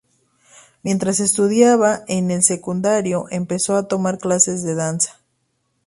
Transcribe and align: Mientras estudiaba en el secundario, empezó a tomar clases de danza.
Mientras 0.81 1.19
estudiaba 1.19 2.01
en 2.07 2.31
el 2.31 2.41
secundario, 2.41 3.25
empezó 3.29 3.75
a 3.75 3.87
tomar 3.87 4.17
clases 4.17 4.63
de 4.63 4.73
danza. 4.73 5.19